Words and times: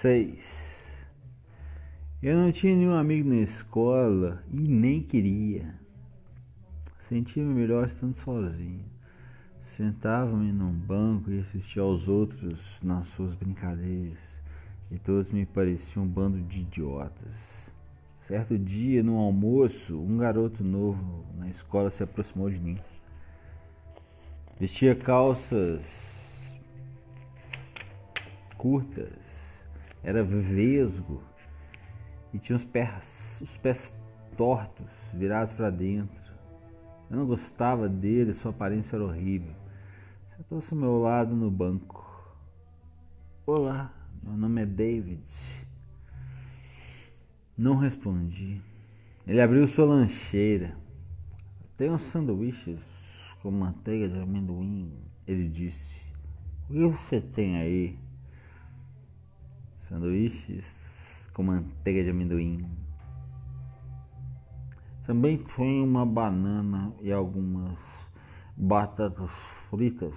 6. 0.00 0.38
Eu 2.22 2.36
não 2.36 2.52
tinha 2.52 2.76
nenhum 2.76 2.94
amigo 2.94 3.28
na 3.28 3.40
escola 3.40 4.44
e 4.48 4.56
nem 4.56 5.02
queria. 5.02 5.74
Sentia-me 7.08 7.52
melhor 7.52 7.88
estando 7.88 8.14
sozinho. 8.14 8.84
Sentava-me 9.60 10.52
num 10.52 10.70
banco 10.72 11.32
e 11.32 11.40
assistia 11.40 11.82
aos 11.82 12.06
outros 12.06 12.78
nas 12.80 13.08
suas 13.08 13.34
brincadeiras, 13.34 14.20
e 14.88 14.98
todos 15.00 15.32
me 15.32 15.44
pareciam 15.44 16.04
um 16.04 16.08
bando 16.08 16.40
de 16.42 16.60
idiotas. 16.60 17.68
Certo 18.28 18.56
dia, 18.56 19.02
no 19.02 19.16
almoço, 19.16 19.98
um 19.98 20.16
garoto 20.16 20.62
novo 20.62 21.24
na 21.36 21.48
escola 21.48 21.90
se 21.90 22.04
aproximou 22.04 22.48
de 22.48 22.60
mim. 22.60 22.78
Vestia 24.60 24.94
calças 24.94 26.16
curtas, 28.56 29.27
era 30.02 30.22
vesgo 30.22 31.22
e 32.32 32.38
tinha 32.38 32.56
os 32.56 32.64
pés, 32.64 33.38
os 33.40 33.56
pés 33.58 33.92
tortos, 34.36 34.86
virados 35.12 35.52
para 35.52 35.70
dentro. 35.70 36.16
Eu 37.10 37.16
não 37.16 37.26
gostava 37.26 37.88
dele, 37.88 38.34
sua 38.34 38.50
aparência 38.50 38.96
era 38.96 39.04
horrível. 39.04 39.54
Sentou-se 40.36 40.72
ao 40.72 40.78
meu 40.78 40.98
lado 40.98 41.34
no 41.34 41.50
banco. 41.50 42.06
Olá, 43.46 43.92
meu 44.22 44.36
nome 44.36 44.62
é 44.62 44.66
David. 44.66 45.22
Não 47.56 47.76
respondi. 47.76 48.60
Ele 49.26 49.40
abriu 49.40 49.66
sua 49.66 49.86
lancheira. 49.86 50.76
Tem 51.76 51.90
uns 51.90 52.02
sanduíches 52.12 52.78
com 53.42 53.50
manteiga 53.50 54.08
de 54.08 54.18
amendoim, 54.18 54.92
ele 55.26 55.48
disse. 55.48 56.02
O 56.68 56.72
que 56.72 56.86
você 56.86 57.20
tem 57.20 57.56
aí? 57.56 57.98
Sanduíches 59.88 61.26
com 61.32 61.42
manteiga 61.42 62.04
de 62.04 62.10
amendoim. 62.10 62.68
Também 65.06 65.38
tem 65.38 65.82
uma 65.82 66.04
banana 66.04 66.92
e 67.00 67.10
algumas 67.10 67.78
batatas 68.54 69.30
fritas. 69.70 70.12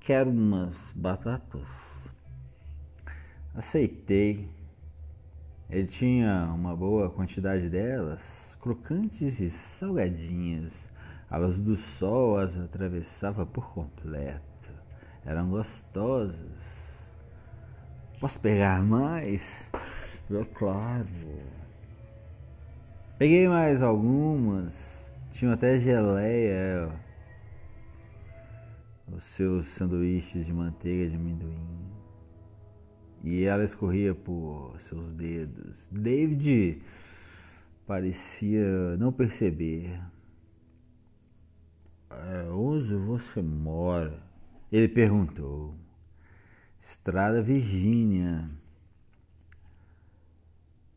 Quero 0.00 0.30
umas 0.30 0.74
batatas. 0.94 1.66
Aceitei. 3.52 4.48
Ele 5.68 5.86
tinha 5.86 6.50
uma 6.54 6.74
boa 6.74 7.10
quantidade 7.10 7.68
delas, 7.68 8.22
crocantes 8.62 9.40
e 9.40 9.50
salgadinhas. 9.50 10.90
A 11.28 11.36
luz 11.36 11.60
do 11.60 11.76
sol 11.76 12.38
as 12.38 12.56
atravessava 12.56 13.44
por 13.44 13.68
completo. 13.74 14.70
Eram 15.22 15.50
gostosas. 15.50 16.83
Posso 18.24 18.40
pegar 18.40 18.82
mais? 18.82 19.70
É 20.30 20.44
claro. 20.54 21.06
Peguei 23.18 23.46
mais 23.46 23.82
algumas. 23.82 25.12
Tinham 25.32 25.52
até 25.52 25.78
geleia. 25.78 26.88
Os 29.14 29.24
seus 29.24 29.66
sanduíches 29.66 30.46
de 30.46 30.54
manteiga 30.54 31.10
de 31.10 31.16
amendoim. 31.16 31.92
E 33.22 33.44
ela 33.44 33.62
escorria 33.62 34.14
por 34.14 34.74
seus 34.80 35.12
dedos. 35.12 35.86
David 35.92 36.80
parecia 37.86 38.96
não 38.96 39.12
perceber. 39.12 40.00
É, 42.08 42.48
onde 42.50 42.94
você 42.94 43.42
mora? 43.42 44.18
Ele 44.72 44.88
perguntou. 44.88 45.83
Estrada 46.88 47.42
Virgínia. 47.42 48.48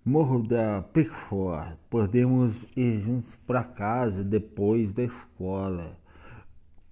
Morro 0.05 0.41
da 0.41 0.81
Pickford. 0.93 1.75
Podemos 1.89 2.55
ir 2.75 3.01
juntos 3.01 3.35
para 3.47 3.63
casa 3.63 4.23
depois 4.23 4.91
da 4.93 5.03
escola. 5.03 5.97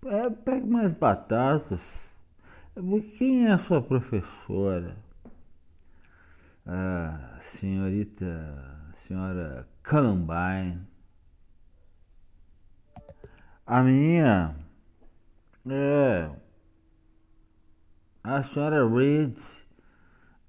É, 0.06 0.30
pegue 0.30 0.68
mais 0.68 0.92
batatas. 0.92 1.81
Quem 3.18 3.47
é 3.47 3.53
a 3.53 3.58
sua 3.58 3.81
professora? 3.81 4.98
A 6.66 7.40
senhorita, 7.42 8.94
senhora 9.08 9.68
Columbine. 9.88 10.81
A 13.66 13.81
minha 13.81 14.56
é 15.68 16.30
a 18.25 18.44
senhora 18.44 18.88
Reed. 18.88 19.36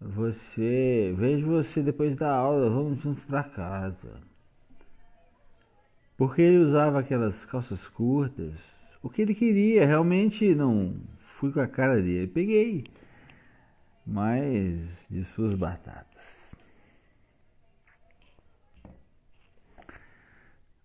Você. 0.00 1.14
Vejo 1.16 1.47
você 1.47 1.82
depois 1.82 2.16
da 2.16 2.31
aula, 2.31 2.70
vamos 2.70 3.00
juntos 3.00 3.22
para 3.25 3.42
casa. 3.44 4.20
Porque 6.16 6.41
ele 6.41 6.59
usava 6.59 7.00
aquelas 7.00 7.44
calças 7.44 7.87
curtas. 7.88 8.54
O 9.03 9.10
que 9.10 9.22
ele 9.22 9.34
queria, 9.34 9.87
realmente 9.87 10.54
não 10.54 10.94
fui 11.38 11.53
com 11.53 11.60
a 11.60 11.66
cara 11.66 12.00
dele. 12.00 12.26
Peguei 12.26 12.84
mais 14.06 15.06
de 15.10 15.25
suas 15.25 15.53
batatas. 15.53 16.34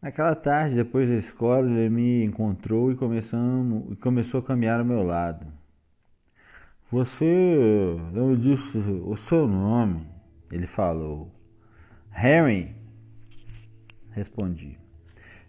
Naquela 0.02 0.36
tarde, 0.36 0.76
depois 0.76 1.08
da 1.08 1.16
escola, 1.16 1.70
ele 1.70 1.90
me 1.90 2.24
encontrou 2.26 2.92
e 2.92 2.96
começamos, 2.96 3.98
começou 4.00 4.40
a 4.40 4.44
caminhar 4.44 4.80
ao 4.80 4.86
meu 4.86 5.04
lado. 5.04 5.61
Você 6.92 7.96
não 8.12 8.28
me 8.28 8.36
disse 8.36 8.78
o 8.78 9.16
seu 9.16 9.48
nome, 9.48 10.06
ele 10.52 10.68
falou. 10.68 11.32
Harry, 12.10 12.76
respondi. 14.10 14.78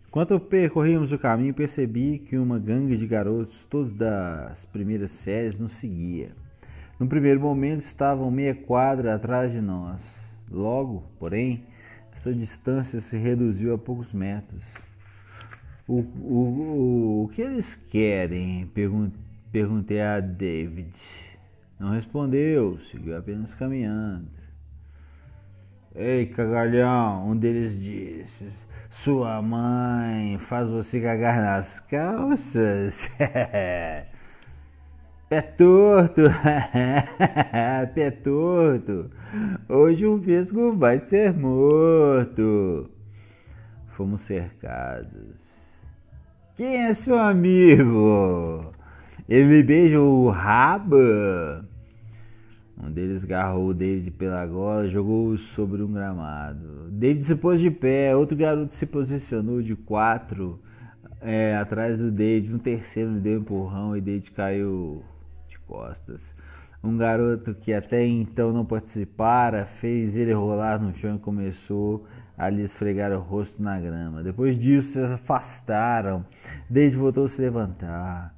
Enquanto 0.07 0.39
percorríamos 0.39 1.11
o 1.11 1.19
caminho, 1.19 1.53
percebi 1.53 2.21
que 2.21 2.39
uma 2.39 2.61
gangue 2.61 2.97
de 2.97 3.09
garotos, 3.09 3.67
todos 3.67 3.93
das 3.93 4.65
primeiras 4.67 5.11
séries, 5.11 5.59
nos 5.59 5.73
seguia. 5.73 6.31
No 6.97 7.09
primeiro 7.09 7.41
momento 7.41 7.81
estavam 7.81 8.31
meia 8.31 8.55
quadra 8.55 9.17
atrás 9.17 9.51
de 9.51 9.61
nós. 9.61 10.01
Logo, 10.49 11.03
porém, 11.19 11.65
essa 12.13 12.33
distância 12.33 13.01
se 13.01 13.17
reduziu 13.17 13.75
a 13.75 13.79
poucos 13.79 14.13
metros. 14.13 14.65
O, 15.89 15.99
o, 15.99 16.05
o, 16.05 17.25
o 17.25 17.29
que 17.31 17.43
eles 17.43 17.75
querem? 17.91 18.71
Perguntei 19.51 20.01
a 20.01 20.21
David. 20.21 20.93
Não 21.83 21.91
respondeu, 21.91 22.79
seguiu 22.93 23.19
apenas 23.19 23.53
caminhando. 23.55 24.29
Ei, 25.93 26.27
cagalhão, 26.27 27.31
um 27.31 27.37
deles 27.37 27.75
disse. 27.83 28.53
Sua 28.89 29.43
mãe 29.43 30.39
faz 30.39 30.69
você 30.69 31.01
cagar 31.01 31.43
nas 31.43 31.81
calças. 31.81 33.11
Pé 35.29 35.43
torto, 35.43 36.21
pé 37.97 38.11
torto. 38.13 39.11
Hoje 39.69 40.07
um 40.07 40.19
vesgo 40.19 40.77
vai 40.77 41.01
ser 41.01 41.33
morto. 41.33 42.89
Fomos 43.89 44.23
cercados. 44.23 45.35
Quem 46.55 46.85
é 46.85 46.95
seu 46.95 47.19
amigo? 47.19 48.73
Ele 49.29 49.47
me 49.47 49.63
beija 49.65 50.01
o 50.01 50.31
rabo. 50.31 51.72
Um 52.81 52.91
deles 52.91 53.23
agarrou 53.23 53.69
o 53.69 53.75
David 53.75 54.11
pela 54.13 54.47
gola 54.47 54.89
jogou-o 54.89 55.37
sobre 55.37 55.83
um 55.83 55.93
gramado. 55.93 56.91
David 56.91 57.25
se 57.25 57.37
pôs 57.37 57.61
de 57.61 57.71
pé, 57.71 58.17
outro 58.17 58.37
garoto 58.37 58.73
se 58.73 58.87
posicionou 58.87 59.63
de 59.63 59.77
quatro 59.77 60.61
é, 61.21 61.57
atrás 61.57 61.99
do 61.99 62.11
David. 62.11 62.55
Um 62.55 62.59
terceiro 62.59 63.13
lhe 63.13 63.21
deu 63.21 63.39
um 63.39 63.43
empurrão 63.43 63.97
e 63.97 64.01
David 64.01 64.31
caiu 64.33 65.03
de 65.49 65.59
costas. 65.61 66.21
Um 66.83 66.97
garoto 66.97 67.55
que 67.55 67.73
até 67.73 68.05
então 68.05 68.53
não 68.53 68.65
participara 68.65 69.65
fez 69.65 70.17
ele 70.17 70.33
rolar 70.33 70.83
no 70.83 70.93
chão 70.93 71.17
e 71.17 71.19
começou 71.19 72.07
a 72.37 72.49
lhe 72.49 72.63
esfregar 72.63 73.13
o 73.13 73.21
rosto 73.21 73.63
na 73.63 73.79
grama. 73.79 74.23
Depois 74.23 74.59
disso, 74.59 74.93
se 74.95 75.01
afastaram. 75.01 76.25
David 76.69 76.97
voltou 76.97 77.25
a 77.25 77.29
se 77.29 77.41
levantar. 77.41 78.35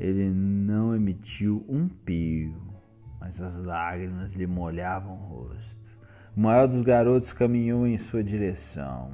Ele 0.00 0.28
não 0.28 0.96
emitiu 0.96 1.64
um 1.68 1.86
pio 1.86 2.63
mas 3.24 3.40
as 3.40 3.56
lágrimas 3.56 4.34
lhe 4.34 4.46
molhavam 4.46 5.14
o 5.14 5.16
rosto. 5.16 5.74
O 6.36 6.40
maior 6.40 6.68
dos 6.68 6.82
garotos 6.82 7.32
caminhou 7.32 7.86
em 7.86 7.96
sua 7.96 8.22
direção. 8.22 9.12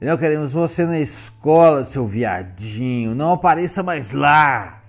Não 0.00 0.16
queremos 0.16 0.52
você 0.52 0.86
na 0.86 1.00
escola, 1.00 1.84
seu 1.84 2.06
viadinho. 2.06 3.16
Não 3.16 3.32
apareça 3.32 3.82
mais 3.82 4.12
lá. 4.12 4.80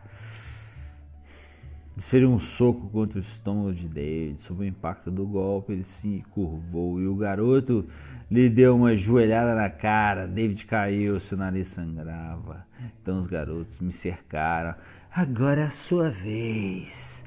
Desferiu 1.96 2.30
um 2.30 2.40
soco 2.40 2.88
contra 2.90 3.18
o 3.18 3.22
estômago 3.22 3.74
de 3.74 3.88
David. 3.88 4.44
Sob 4.44 4.62
o 4.62 4.68
impacto 4.68 5.10
do 5.10 5.26
golpe, 5.26 5.74
ele 5.74 5.84
se 5.84 6.24
curvou 6.30 7.02
e 7.02 7.08
o 7.08 7.16
garoto 7.16 7.90
lhe 8.30 8.52
deu 8.52 8.76
uma 8.76 8.96
joelhada 8.96 9.56
na 9.56 9.70
cara. 9.70 10.28
David 10.28 10.64
caiu, 10.66 11.20
seu 11.20 11.40
nariz 11.40 11.70
sangrava. 11.70 12.68
Então 13.02 13.20
os 13.20 13.26
garotos 13.26 13.80
me 13.82 13.92
cercaram. 13.92 14.76
Agora 15.12 15.62
é 15.62 15.66
a 15.66 15.72
sua 15.72 16.12
vez. 16.12 17.19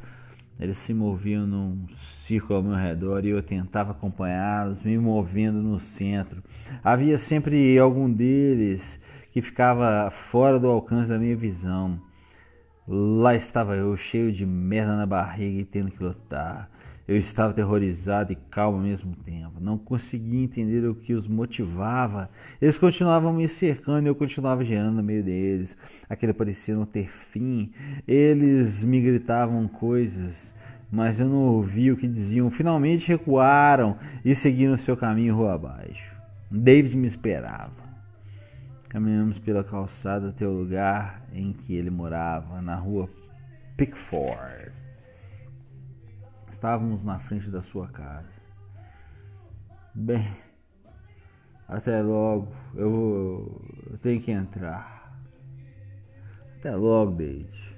Eles 0.58 0.78
se 0.78 0.94
moviam 0.94 1.46
num 1.46 1.86
círculo 2.24 2.56
ao 2.56 2.62
meu 2.62 2.76
redor 2.76 3.24
e 3.24 3.30
eu 3.30 3.42
tentava 3.42 3.92
acompanhá-los, 3.92 4.82
me 4.82 4.96
movendo 4.98 5.62
no 5.62 5.80
centro. 5.80 6.42
Havia 6.84 7.18
sempre 7.18 7.78
algum 7.78 8.10
deles 8.10 8.98
que 9.32 9.42
ficava 9.42 10.10
fora 10.10 10.60
do 10.60 10.68
alcance 10.68 11.08
da 11.08 11.18
minha 11.18 11.36
visão. 11.36 12.00
Lá 12.86 13.34
estava 13.34 13.74
eu, 13.74 13.96
cheio 13.96 14.32
de 14.32 14.44
merda 14.44 14.96
na 14.96 15.06
barriga 15.06 15.60
e 15.60 15.64
tendo 15.64 15.90
que 15.90 16.02
lutar. 16.02 16.70
Eu 17.12 17.18
estava 17.18 17.50
aterrorizado 17.50 18.32
e 18.32 18.36
calmo 18.36 18.78
ao 18.78 18.84
mesmo 18.84 19.14
tempo. 19.16 19.60
Não 19.60 19.76
conseguia 19.76 20.42
entender 20.42 20.82
o 20.88 20.94
que 20.94 21.12
os 21.12 21.28
motivava. 21.28 22.30
Eles 22.58 22.78
continuavam 22.78 23.34
me 23.34 23.46
cercando 23.46 24.06
e 24.06 24.08
eu 24.08 24.14
continuava 24.14 24.64
gerando 24.64 24.96
no 24.96 25.02
meio 25.02 25.22
deles. 25.22 25.76
Aquele 26.08 26.32
parecia 26.32 26.74
não 26.74 26.86
ter 26.86 27.10
fim. 27.10 27.70
Eles 28.08 28.82
me 28.82 28.98
gritavam 28.98 29.68
coisas, 29.68 30.54
mas 30.90 31.20
eu 31.20 31.28
não 31.28 31.36
ouvia 31.36 31.92
o 31.92 31.98
que 31.98 32.08
diziam. 32.08 32.50
Finalmente 32.50 33.08
recuaram 33.08 33.98
e 34.24 34.34
seguiram 34.34 34.78
seu 34.78 34.96
caminho 34.96 35.36
rua 35.36 35.52
abaixo. 35.52 36.16
David 36.50 36.96
me 36.96 37.06
esperava. 37.06 37.92
Caminhamos 38.88 39.38
pela 39.38 39.62
calçada 39.62 40.30
até 40.30 40.48
o 40.48 40.52
lugar 40.52 41.26
em 41.34 41.52
que 41.52 41.74
ele 41.74 41.90
morava, 41.90 42.62
na 42.62 42.74
rua 42.74 43.06
Pickford. 43.76 44.81
Estávamos 46.62 47.02
na 47.02 47.18
frente 47.18 47.50
da 47.50 47.60
sua 47.60 47.88
casa. 47.88 48.30
Bem, 49.92 50.32
até 51.66 52.00
logo. 52.00 52.52
Eu, 52.76 52.88
vou, 52.88 53.62
eu 53.90 53.98
tenho 53.98 54.22
que 54.22 54.30
entrar. 54.30 55.12
Até 56.56 56.76
logo, 56.76 57.16
David. 57.16 57.76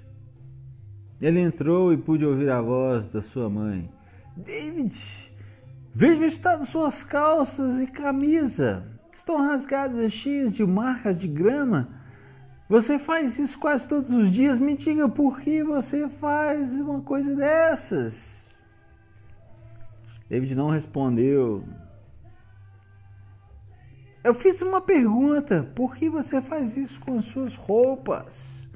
Ele 1.19 1.41
entrou 1.41 1.95
e 1.95 1.97
pude 1.97 2.27
ouvir 2.27 2.51
a 2.51 2.61
voz 2.61 3.09
da 3.09 3.23
sua 3.23 3.49
mãe. 3.49 3.91
David, 4.37 4.95
veja 5.95 6.21
o 6.21 6.27
estado 6.27 6.65
de 6.65 6.69
suas 6.69 7.03
calças 7.03 7.81
e 7.81 7.87
camisa. 7.87 8.87
Estão 9.15 9.39
rasgadas 9.39 9.99
e 9.99 10.11
cheias 10.11 10.55
de 10.55 10.67
marcas 10.67 11.17
de 11.17 11.27
grama. 11.27 11.89
Você 12.69 12.99
faz 12.99 13.39
isso 13.39 13.59
quase 13.59 13.89
todos 13.89 14.11
os 14.11 14.31
dias. 14.31 14.59
Me 14.59 14.77
diga 14.77 15.09
por 15.09 15.41
que 15.41 15.65
você 15.65 16.07
faz 16.07 16.75
uma 16.75 17.01
coisa 17.01 17.35
dessas. 17.35 18.44
David 20.29 20.55
não 20.55 20.71
respondeu. 20.71 21.65
Eu 24.23 24.33
fiz 24.35 24.63
uma 24.63 24.81
pergunta: 24.81 25.63
por 25.75 25.95
que 25.97 26.09
você 26.09 26.41
faz 26.41 26.77
isso 26.77 26.99
com 27.01 27.21
suas 27.21 27.55
roupas? 27.55 28.67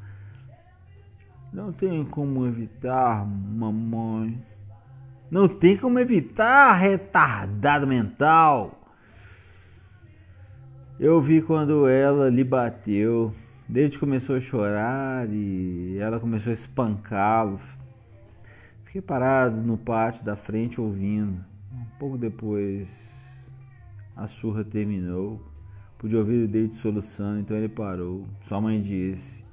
Não 1.52 1.72
tem 1.72 2.04
como 2.04 2.46
evitar, 2.46 3.26
mamãe. 3.26 4.40
Não 5.30 5.48
tem 5.48 5.76
como 5.76 5.98
evitar, 5.98 6.74
retardado 6.74 7.86
mental. 7.86 8.78
Eu 11.00 11.20
vi 11.20 11.40
quando 11.40 11.88
ela 11.88 12.28
lhe 12.28 12.44
bateu. 12.44 13.34
David 13.68 13.98
começou 13.98 14.36
a 14.36 14.40
chorar 14.40 15.28
e 15.30 15.96
ela 15.98 16.18
começou 16.20 16.50
a 16.50 16.54
espancá-lo. 16.54 17.60
Fiquei 18.88 19.02
parado 19.02 19.60
no 19.60 19.76
pátio 19.76 20.24
da 20.24 20.34
frente 20.34 20.80
ouvindo. 20.80 21.44
Um 21.70 21.84
pouco 21.98 22.16
depois 22.16 22.88
a 24.16 24.26
surra 24.26 24.64
terminou. 24.64 25.46
Pude 25.98 26.16
ouvir 26.16 26.44
o 26.44 26.48
David 26.48 26.74
soluçando, 26.76 27.40
então 27.40 27.54
ele 27.54 27.68
parou. 27.68 28.26
Sua 28.46 28.58
mãe 28.62 28.80
disse: 28.80 29.44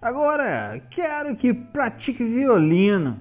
Agora 0.00 0.78
quero 0.90 1.34
que 1.36 1.54
pratique 1.54 2.22
violino. 2.22 3.18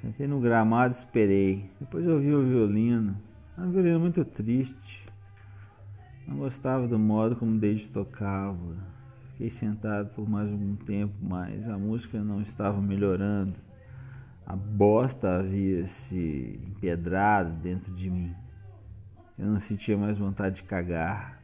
Sentei 0.00 0.26
no 0.26 0.40
gramado 0.40 0.94
e 0.94 0.96
esperei. 0.96 1.70
Depois 1.78 2.04
ouvi 2.04 2.34
o 2.34 2.42
violino. 2.42 3.16
Era 3.56 3.64
um 3.64 3.70
violino 3.70 4.00
muito 4.00 4.24
triste. 4.24 5.06
Não 6.26 6.36
gostava 6.36 6.88
do 6.88 6.98
modo 6.98 7.36
como 7.36 7.60
David 7.60 7.90
tocava. 7.90 8.76
Fiquei 9.42 9.58
sentado 9.58 10.10
por 10.10 10.28
mais 10.28 10.48
algum 10.48 10.76
tempo, 10.76 11.12
mas 11.20 11.68
a 11.68 11.76
música 11.76 12.22
não 12.22 12.40
estava 12.40 12.80
melhorando. 12.80 13.56
A 14.46 14.54
bosta 14.54 15.38
havia 15.38 15.84
se 15.84 16.60
empedrado 16.64 17.50
dentro 17.56 17.92
de 17.92 18.08
mim. 18.08 18.32
Eu 19.36 19.46
não 19.46 19.58
sentia 19.58 19.98
mais 19.98 20.16
vontade 20.16 20.56
de 20.56 20.62
cagar. 20.62 21.40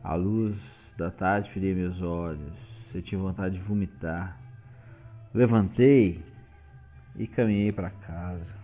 A 0.00 0.14
luz 0.14 0.94
da 0.96 1.10
tarde 1.10 1.50
feria 1.50 1.74
meus 1.74 2.00
olhos. 2.00 2.56
Sentia 2.86 3.18
vontade 3.18 3.56
de 3.56 3.64
vomitar. 3.64 4.38
Levantei 5.34 6.22
e 7.16 7.26
caminhei 7.26 7.72
para 7.72 7.90
casa. 7.90 8.57